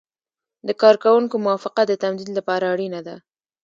د 0.67 0.69
کارکوونکي 0.81 1.35
موافقه 1.45 1.81
د 1.87 1.91
تمدید 2.03 2.29
لپاره 2.37 2.65
اړینه 2.73 2.99
ده. 3.07 3.15